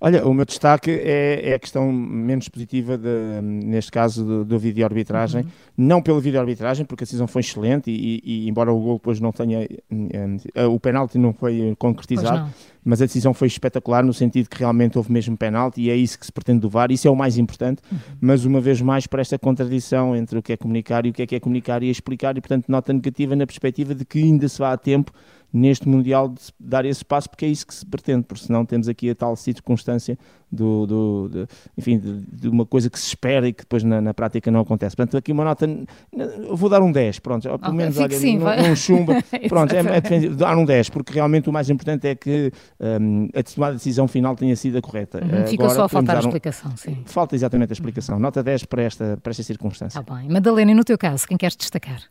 Olha, 0.00 0.26
o 0.26 0.34
meu 0.34 0.44
destaque 0.44 0.90
é, 0.90 1.50
é 1.50 1.54
a 1.54 1.58
questão 1.58 1.90
menos 1.90 2.48
positiva, 2.48 2.98
de, 2.98 3.40
neste 3.42 3.90
caso, 3.90 4.24
do, 4.24 4.44
do 4.44 4.58
vídeo 4.58 4.84
arbitragem. 4.84 5.42
Uhum. 5.42 5.50
Não 5.76 6.02
pelo 6.02 6.20
vídeo 6.20 6.38
arbitragem, 6.38 6.84
porque 6.84 7.04
a 7.04 7.06
decisão 7.06 7.26
foi 7.26 7.40
excelente 7.40 7.90
e, 7.90 8.20
e, 8.24 8.46
e 8.46 8.48
embora 8.48 8.72
o 8.72 8.80
gol 8.80 8.96
depois 8.96 9.20
não 9.20 9.32
tenha. 9.32 9.66
Um, 9.90 10.36
o 10.74 10.80
penalti 10.80 11.18
não 11.18 11.32
foi 11.32 11.74
concretizado. 11.78 12.50
Mas 12.86 13.02
a 13.02 13.04
decisão 13.04 13.34
foi 13.34 13.48
espetacular 13.48 14.04
no 14.04 14.14
sentido 14.14 14.48
que 14.48 14.56
realmente 14.56 14.96
houve 14.96 15.10
mesmo 15.10 15.36
penalti 15.36 15.82
e 15.82 15.90
é 15.90 15.96
isso 15.96 16.16
que 16.16 16.24
se 16.24 16.30
pretende 16.30 16.60
do 16.60 16.70
VAR. 16.70 16.92
Isso 16.92 17.08
é 17.08 17.10
o 17.10 17.16
mais 17.16 17.36
importante, 17.36 17.82
uhum. 17.90 17.98
mas 18.20 18.44
uma 18.44 18.60
vez 18.60 18.80
mais 18.80 19.08
para 19.08 19.20
esta 19.20 19.36
contradição 19.36 20.14
entre 20.14 20.38
o 20.38 20.42
que 20.42 20.52
é 20.52 20.56
comunicar 20.56 21.04
e 21.04 21.10
o 21.10 21.12
que 21.12 21.20
é 21.20 21.26
que 21.26 21.34
é 21.34 21.40
comunicar 21.40 21.82
e 21.82 21.90
explicar, 21.90 22.38
e 22.38 22.40
portanto, 22.40 22.66
nota 22.68 22.92
negativa 22.92 23.34
na 23.34 23.44
perspectiva 23.44 23.92
de 23.92 24.04
que 24.04 24.20
ainda 24.20 24.48
se 24.48 24.60
vá 24.60 24.72
a 24.72 24.76
tempo 24.76 25.12
neste 25.52 25.88
Mundial 25.88 26.28
de 26.28 26.40
dar 26.60 26.84
esse 26.84 27.04
passo, 27.04 27.28
porque 27.28 27.44
é 27.44 27.48
isso 27.48 27.66
que 27.66 27.74
se 27.74 27.84
pretende, 27.84 28.24
porque 28.24 28.44
senão 28.44 28.64
temos 28.64 28.88
aqui 28.88 29.10
a 29.10 29.14
tal 29.16 29.34
circunstância 29.34 30.16
do, 30.50 30.86
do 30.86 31.28
de, 31.28 31.46
enfim, 31.76 31.98
de, 31.98 32.20
de, 32.20 32.48
uma 32.48 32.64
coisa 32.64 32.88
que 32.88 32.98
se 32.98 33.08
espera 33.08 33.48
e 33.48 33.52
que 33.52 33.62
depois 33.62 33.82
na, 33.82 34.00
na 34.00 34.14
prática 34.14 34.50
não 34.50 34.60
acontece. 34.60 34.94
Portanto, 34.96 35.16
aqui 35.16 35.32
uma 35.32 35.44
nota, 35.44 35.68
eu 36.12 36.56
vou 36.56 36.68
dar 36.70 36.80
um 36.82 36.92
10, 36.92 37.18
pronto, 37.18 37.42
pelo 37.42 37.54
okay, 37.54 37.72
menos, 37.72 37.98
olha, 37.98 38.18
sim, 38.18 38.38
não, 38.38 38.56
não 38.56 38.76
chumba, 38.76 39.14
pronto, 39.48 39.74
é, 39.74 39.78
é, 39.78 40.28
dar 40.30 40.56
um 40.56 40.64
10, 40.64 40.90
porque 40.90 41.12
realmente 41.12 41.48
o 41.48 41.52
mais 41.52 41.68
importante 41.68 42.06
é 42.06 42.14
que 42.14 42.52
um, 42.80 43.28
a 43.34 43.42
tomada 43.42 43.72
de 43.72 43.78
decisão 43.78 44.06
final 44.06 44.36
tenha 44.36 44.54
sido 44.56 44.78
a 44.78 44.82
correta. 44.82 45.20
Uhum, 45.22 45.46
fica 45.46 45.68
só 45.70 45.84
a 45.84 45.88
faltar 45.88 46.16
a 46.16 46.20
explicação, 46.20 46.72
um, 46.72 46.76
sim. 46.76 47.02
Falta 47.06 47.34
exatamente 47.34 47.72
a 47.72 47.74
explicação. 47.74 48.18
Nota 48.18 48.42
10 48.42 48.64
para 48.64 48.82
esta, 48.82 49.18
para 49.22 49.30
esta 49.30 49.42
circunstância. 49.42 50.00
Está 50.00 50.14
bem. 50.14 50.28
Madalena, 50.28 50.70
e 50.70 50.74
no 50.74 50.84
teu 50.84 50.96
caso, 50.96 51.26
quem 51.26 51.36
queres 51.36 51.56
destacar? 51.56 52.02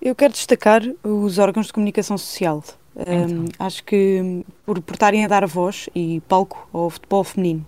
Eu 0.00 0.14
quero 0.14 0.32
destacar 0.32 0.82
os 1.02 1.38
órgãos 1.38 1.66
de 1.66 1.72
comunicação 1.72 2.16
social. 2.16 2.62
Então. 2.98 3.44
Um, 3.44 3.44
acho 3.58 3.84
que 3.84 4.44
por, 4.66 4.80
por 4.82 4.94
estarem 4.94 5.24
a 5.24 5.28
dar 5.28 5.46
voz 5.46 5.88
e 5.94 6.20
palco 6.28 6.68
ao 6.72 6.90
futebol 6.90 7.22
feminino 7.22 7.64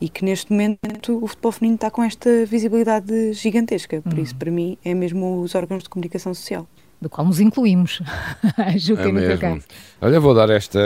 e 0.00 0.08
que 0.08 0.24
neste 0.24 0.52
momento 0.52 1.18
o 1.22 1.26
futebol 1.26 1.52
feminino 1.52 1.76
está 1.76 1.90
com 1.90 2.02
esta 2.02 2.44
visibilidade 2.44 3.32
gigantesca. 3.32 4.02
Por 4.02 4.18
isso, 4.18 4.36
para 4.36 4.50
mim, 4.50 4.76
é 4.84 4.92
mesmo 4.92 5.40
os 5.40 5.54
órgãos 5.54 5.84
de 5.84 5.88
comunicação 5.88 6.34
social 6.34 6.66
do 7.04 7.10
qual 7.10 7.26
nos 7.26 7.38
incluímos. 7.38 8.00
Juca, 8.76 9.08
é 9.08 9.12
mesmo. 9.12 9.62
Olha, 10.00 10.18
vou 10.18 10.34
dar 10.34 10.48
esta, 10.48 10.80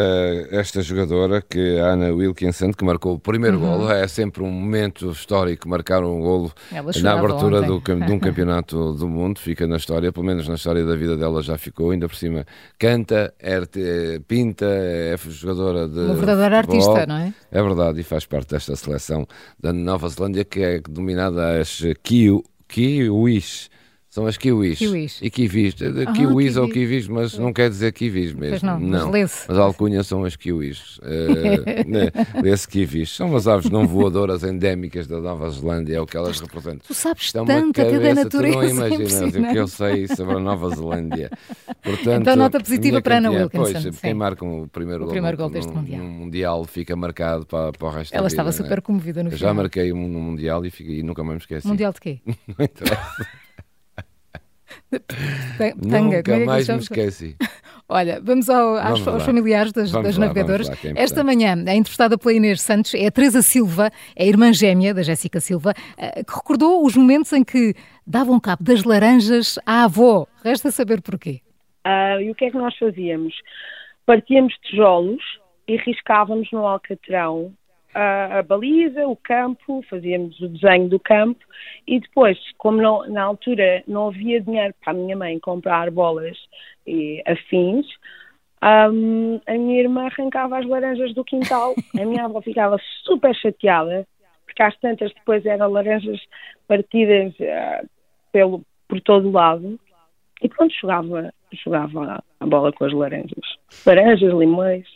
esta 0.50 0.82
jogadora, 0.82 1.40
que 1.40 1.76
é 1.76 1.80
a 1.80 1.92
Ana 1.92 2.12
Wilkinson, 2.12 2.72
que 2.72 2.84
marcou 2.84 3.14
o 3.14 3.18
primeiro 3.18 3.58
uhum. 3.58 3.78
golo. 3.78 3.92
É 3.92 4.06
sempre 4.08 4.42
um 4.42 4.50
momento 4.50 5.10
histórico 5.10 5.68
marcar 5.68 6.02
um 6.02 6.20
golo 6.20 6.52
na 7.00 7.12
abertura 7.12 7.62
do, 7.62 7.80
de 7.80 8.12
um 8.12 8.18
campeonato 8.20 8.94
do 8.94 9.08
mundo. 9.08 9.38
Fica 9.38 9.66
na 9.66 9.76
história, 9.76 10.12
pelo 10.12 10.26
menos 10.26 10.48
na 10.48 10.56
história 10.56 10.84
da 10.84 10.96
vida 10.96 11.16
dela 11.16 11.40
já 11.40 11.56
ficou. 11.56 11.92
Ainda 11.92 12.08
por 12.08 12.16
cima, 12.16 12.44
canta, 12.78 13.32
é, 13.38 13.60
pinta, 14.26 14.66
é 14.66 15.16
jogadora 15.28 15.88
de. 15.88 16.00
Uma 16.00 16.14
verdadeira 16.14 16.62
futebol. 16.62 16.96
artista, 16.96 17.06
não 17.06 17.16
é? 17.16 17.32
É 17.52 17.62
verdade, 17.62 18.00
e 18.00 18.02
faz 18.02 18.26
parte 18.26 18.50
desta 18.50 18.74
seleção 18.74 19.24
da 19.58 19.72
Nova 19.72 20.08
Zelândia, 20.08 20.44
que 20.44 20.60
é 20.60 20.80
dominada 20.80 21.60
às 21.60 21.80
Kiwis 22.02 23.70
são 24.10 24.26
as 24.26 24.38
kiwis. 24.38 24.78
kiwis. 24.78 25.18
E 25.20 25.30
kiwis. 25.30 25.74
Ah, 26.06 26.12
kiwis 26.12 26.56
ou 26.56 26.68
kiwis, 26.68 27.06
mas 27.08 27.38
não 27.38 27.52
quer 27.52 27.68
dizer 27.68 27.92
kiwis 27.92 28.32
mesmo. 28.32 28.66
não, 28.66 28.80
não. 28.80 29.10
Mas, 29.10 29.44
mas 29.46 29.58
a 29.58 29.62
alcunha 29.62 30.02
são 30.02 30.24
as 30.24 30.36
kiwis. 30.36 30.98
Uh? 31.08 32.46
Esse 32.46 32.68
kiwis. 32.68 33.14
São 33.14 33.34
as 33.34 33.46
aves 33.46 33.70
não 33.70 33.86
voadoras 33.86 34.42
endémicas 34.42 35.06
da 35.06 35.20
Nova 35.20 35.48
Zelândia, 35.50 35.96
é 35.96 36.00
o 36.00 36.06
que 36.06 36.16
elas 36.16 36.40
representam. 36.40 36.80
Tu 36.86 36.94
sabes 36.94 37.24
Isto 37.24 37.44
tanto 37.44 37.80
até 37.80 37.98
da 37.98 38.14
natureza. 38.14 38.58
Tu 38.58 38.74
não 38.74 38.86
imaginas 38.86 39.34
o 39.34 39.52
que 39.52 39.58
eu 39.58 39.68
sei 39.68 40.08
sobre 40.08 40.36
a 40.36 40.40
Nova 40.40 40.70
Zelândia. 40.70 41.30
Portanto, 41.82 42.22
então, 42.22 42.36
nota 42.36 42.60
positiva 42.60 43.00
para 43.00 43.18
Ana 43.18 43.30
Wilkinson. 43.30 43.82
Pois, 43.82 44.00
quem 44.00 44.14
marca 44.14 44.44
o 44.44 44.68
primeiro, 44.68 45.04
o 45.06 45.08
primeiro 45.08 45.36
gol, 45.36 45.50
deste 45.50 45.72
Mundial. 45.72 46.02
No 46.02 46.10
mundial 46.10 46.64
fica 46.64 46.96
marcado 46.96 47.46
para, 47.46 47.72
para 47.72 47.88
o 47.88 47.90
resto 47.90 48.12
Ela 48.14 48.22
da 48.22 48.28
estava 48.28 48.50
vida, 48.50 48.62
super 48.62 48.76
né? 48.76 48.82
comovida 48.82 49.22
no 49.22 49.28
eu 49.28 49.36
final. 49.36 49.50
Já 49.50 49.54
marquei 49.54 49.92
um 49.92 50.08
no 50.08 50.20
Mundial 50.20 50.64
e, 50.64 50.70
fiquei, 50.70 51.00
e 51.00 51.02
nunca 51.02 51.22
mais 51.22 51.36
me 51.36 51.40
esqueci. 51.40 51.66
Mundial 51.66 51.92
de 51.92 52.00
quê? 52.00 52.20
não 52.26 52.64
interessa. 52.64 53.47
Tanga, 55.90 56.16
Nunca 56.16 56.34
é 56.34 56.44
mais 56.44 56.68
me 56.68 56.76
esqueci. 56.78 57.36
Olha, 57.88 58.20
vamos, 58.22 58.50
ao, 58.50 58.74
vamos 58.74 59.00
aos, 59.00 59.08
aos, 59.08 59.22
familiares 59.24 59.72
das, 59.72 59.90
vamos 59.90 60.08
das 60.08 60.18
lá, 60.18 60.26
navegadoras. 60.26 60.68
Lá, 60.68 60.76
é 60.84 61.02
Esta 61.02 61.24
manhã 61.24 61.56
é 61.66 61.74
entrevistada 61.74 62.18
pela 62.18 62.34
Inês 62.34 62.60
Santos, 62.60 62.94
é 62.94 63.06
a 63.06 63.10
Teresa 63.10 63.40
Silva, 63.40 63.90
é 64.14 64.24
a 64.24 64.26
irmã 64.26 64.52
gêmea 64.52 64.92
da 64.92 65.02
Jéssica 65.02 65.40
Silva, 65.40 65.72
eh, 65.96 66.22
que 66.22 66.34
recordou 66.34 66.84
os 66.84 66.96
momentos 66.96 67.32
em 67.32 67.42
que 67.42 67.74
davam 68.06 68.38
cabo 68.38 68.62
das 68.62 68.84
laranjas 68.84 69.58
à 69.64 69.84
avó. 69.84 70.26
Resta 70.44 70.70
saber 70.70 71.00
porquê. 71.00 71.40
Uh, 71.86 72.20
e 72.20 72.30
o 72.30 72.34
que 72.34 72.46
é 72.46 72.50
que 72.50 72.58
nós 72.58 72.76
fazíamos? 72.76 73.34
Partíamos 74.04 74.54
tijolos 74.64 75.22
e 75.66 75.76
riscávamos 75.76 76.48
no 76.52 76.66
alcatrão 76.66 77.54
a, 77.98 78.38
a, 78.38 78.42
baliza, 78.44 79.08
o 79.08 79.16
campo, 79.16 79.84
fazíamos 79.90 80.38
o 80.40 80.48
desenho 80.48 80.88
do 80.88 81.00
campo 81.00 81.44
e 81.84 81.98
depois, 81.98 82.38
como 82.56 82.80
não, 82.80 83.04
na 83.08 83.24
altura 83.24 83.82
não 83.88 84.08
havia 84.08 84.40
dinheiro 84.40 84.72
para 84.80 84.92
a 84.92 84.96
minha 84.96 85.16
mãe 85.16 85.40
comprar 85.40 85.90
bolas 85.90 86.38
e 86.86 87.20
afins, 87.26 87.86
um, 88.62 89.40
a 89.46 89.52
minha 89.52 89.80
irmã 89.80 90.06
arrancava 90.06 90.58
as 90.58 90.66
laranjas 90.66 91.12
do 91.12 91.24
quintal, 91.24 91.74
a 92.00 92.04
minha 92.04 92.24
avó 92.24 92.40
ficava 92.40 92.78
super 93.04 93.34
chateada, 93.34 94.06
porque 94.46 94.62
às 94.62 94.78
tantas 94.78 95.12
depois 95.12 95.44
eram 95.44 95.68
laranjas 95.68 96.20
partidas 96.68 97.34
uh, 97.40 97.88
pelo, 98.30 98.62
por 98.86 99.00
todo 99.00 99.32
lado, 99.32 99.78
e 100.40 100.48
pronto, 100.48 100.72
jogava, 100.80 101.34
jogava 101.64 102.22
a 102.38 102.46
bola 102.46 102.72
com 102.72 102.84
as 102.84 102.92
laranjas. 102.92 103.58
Laranjas, 103.84 104.32
limões 104.32 104.86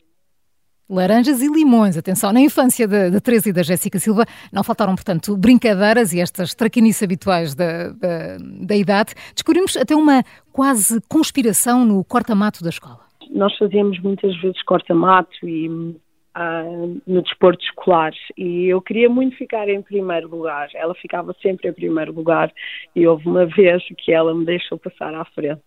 laranjas 0.93 1.41
e 1.41 1.49
limões. 1.49 1.97
Atenção, 1.97 2.33
na 2.33 2.41
infância 2.41 2.87
da, 2.87 3.21
Teresa 3.21 3.49
e 3.49 3.53
da 3.53 3.63
Jéssica 3.63 3.99
Silva 3.99 4.25
não 4.53 4.63
faltaram, 4.63 4.95
portanto, 4.95 5.37
brincadeiras 5.37 6.13
e 6.13 6.21
estas 6.21 6.55
traquinices 6.55 7.03
habituais 7.03 7.55
da, 7.55 7.89
da, 7.89 8.37
da 8.61 8.77
idade. 8.77 9.15
Descobrimos 9.35 9.77
até 9.77 9.97
uma 9.97 10.23
quase 10.53 11.01
conspiração 11.09 11.85
no 11.85 12.05
corta-mato 12.05 12.63
da 12.63 12.69
escola. 12.69 13.01
Nós 13.31 13.57
fazíamos 13.57 13.99
muitas 14.01 14.39
vezes 14.41 14.63
corta-mato 14.63 15.49
e 15.49 15.97
Uh, 16.35 16.99
no 17.07 17.21
desporto 17.21 17.63
escolar 17.63 18.11
e 18.39 18.65
eu 18.65 18.81
queria 18.81 19.11
muito 19.11 19.37
ficar 19.37 19.69
em 19.69 19.83
primeiro 19.83 20.29
lugar. 20.29 20.67
Ela 20.75 20.95
ficava 20.95 21.37
sempre 21.43 21.69
em 21.69 21.75
primeiro 21.75 22.11
lugar 22.11 22.51
e 22.97 23.07
houve 23.07 23.29
uma 23.29 23.45
vez 23.45 23.83
que 23.99 24.15
ela 24.15 24.35
me 24.35 24.47
deixou 24.47 24.79
passar 24.79 25.15
à 25.15 25.27
frente 25.27 25.61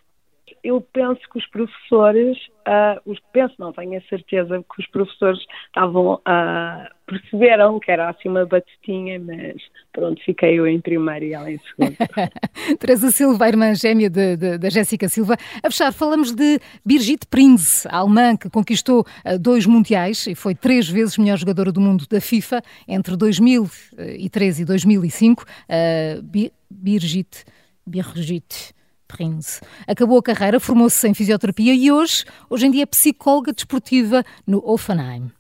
eu 0.65 0.81
penso 0.81 1.21
que 1.31 1.37
os 1.37 1.47
professores, 1.49 2.37
uh, 2.67 2.99
os, 3.05 3.19
penso 3.31 3.53
não, 3.59 3.71
tenho 3.71 3.99
a 3.99 4.01
certeza 4.09 4.57
que 4.57 4.81
os 4.81 4.87
professores 4.87 5.39
estavam 5.67 6.15
uh, 6.15 6.95
perceberam 7.05 7.79
que 7.79 7.91
era 7.91 8.09
assim 8.09 8.27
uma 8.27 8.47
batutinha, 8.47 9.19
mas 9.19 9.61
pronto, 9.93 10.19
fiquei 10.25 10.57
eu 10.57 10.65
em 10.65 10.81
primeiro 10.81 11.25
e 11.25 11.33
ela 11.33 11.51
em 11.51 11.59
segundo. 11.59 11.95
Teresa 12.79 13.11
Silva, 13.11 13.47
irmã 13.47 13.75
gêmea 13.75 14.09
da 14.09 14.69
Jéssica 14.71 15.07
Silva. 15.07 15.37
A 15.61 15.69
fechar, 15.69 15.93
falamos 15.93 16.33
de 16.33 16.59
Birgit 16.83 17.27
Prinz, 17.27 17.85
alemã 17.85 18.35
que 18.35 18.49
conquistou 18.49 19.01
uh, 19.01 19.37
dois 19.37 19.67
mundiais 19.67 20.25
e 20.25 20.33
foi 20.33 20.55
três 20.55 20.89
vezes 20.89 21.15
melhor 21.19 21.37
jogadora 21.37 21.71
do 21.71 21.79
mundo 21.79 22.07
da 22.09 22.19
FIFA 22.19 22.59
entre 22.87 23.15
2013 23.15 24.63
e 24.63 24.65
2005. 24.65 25.43
Uh, 25.43 26.49
Birgit, 26.71 27.45
Birgit 27.85 28.73
Prince. 29.07 29.61
Acabou 29.87 30.17
a 30.17 30.23
carreira, 30.23 30.59
formou-se 30.59 31.07
em 31.07 31.13
fisioterapia 31.13 31.73
e 31.73 31.91
hoje, 31.91 32.25
hoje 32.49 32.67
em 32.67 32.71
dia 32.71 32.83
é 32.83 32.85
psicóloga 32.85 33.53
desportiva 33.53 34.23
no 34.45 34.61
Offenheim. 34.65 35.31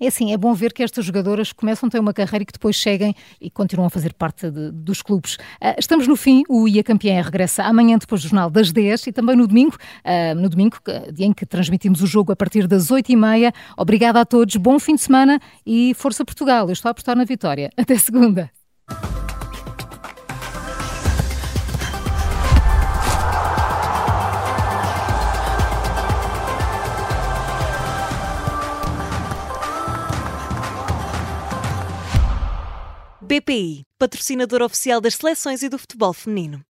É 0.00 0.08
assim, 0.08 0.32
é 0.32 0.36
bom 0.36 0.52
ver 0.54 0.72
que 0.72 0.82
estas 0.82 1.04
jogadoras 1.04 1.52
começam 1.52 1.86
a 1.86 1.90
ter 1.90 2.00
uma 2.00 2.12
carreira 2.14 2.42
e 2.42 2.46
que 2.46 2.52
depois 2.52 2.76
seguem 2.76 3.14
e 3.40 3.50
continuam 3.50 3.86
a 3.86 3.90
fazer 3.90 4.14
parte 4.14 4.50
de, 4.50 4.72
dos 4.72 5.02
clubes. 5.02 5.34
Uh, 5.34 5.78
estamos 5.78 6.08
no 6.08 6.16
fim, 6.16 6.42
o 6.48 6.66
IA 6.66 6.82
Campeã 6.82 7.22
regressa 7.22 7.62
amanhã 7.62 7.98
depois 7.98 8.22
do 8.22 8.28
jornal 8.28 8.50
das 8.50 8.72
10 8.72 9.06
e 9.08 9.12
também 9.12 9.36
no 9.36 9.46
domingo, 9.46 9.76
uh, 9.76 10.34
no 10.34 10.48
domingo, 10.48 10.78
dia 11.12 11.26
em 11.26 11.32
que 11.32 11.44
transmitimos 11.46 12.02
o 12.02 12.06
jogo 12.06 12.32
a 12.32 12.36
partir 12.36 12.66
das 12.66 12.88
8h30. 12.88 13.52
Obrigada 13.76 14.20
a 14.20 14.24
todos, 14.24 14.56
bom 14.56 14.78
fim 14.80 14.94
de 14.94 15.02
semana 15.02 15.38
e 15.64 15.94
força 15.94 16.24
Portugal. 16.24 16.66
Eu 16.66 16.72
estou 16.72 16.88
a 16.88 16.92
apostar 16.92 17.14
na 17.14 17.24
vitória. 17.24 17.70
Até 17.76 17.96
segunda. 17.96 18.50
BPI, 33.32 33.86
patrocinador 33.98 34.60
oficial 34.60 35.00
das 35.00 35.14
seleções 35.14 35.62
e 35.62 35.68
do 35.70 35.78
futebol 35.78 36.12
feminino. 36.12 36.62